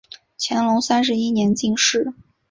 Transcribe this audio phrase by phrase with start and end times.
[0.39, 2.15] 乾隆三十一年进士。